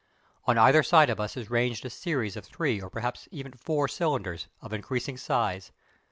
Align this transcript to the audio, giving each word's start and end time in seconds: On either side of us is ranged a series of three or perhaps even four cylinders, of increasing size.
On 0.45 0.57
either 0.57 0.81
side 0.81 1.11
of 1.11 1.19
us 1.19 1.37
is 1.37 1.51
ranged 1.51 1.85
a 1.85 1.89
series 1.91 2.35
of 2.35 2.43
three 2.43 2.81
or 2.81 2.89
perhaps 2.89 3.27
even 3.29 3.51
four 3.51 3.87
cylinders, 3.87 4.47
of 4.59 4.73
increasing 4.73 5.15
size. 5.15 5.71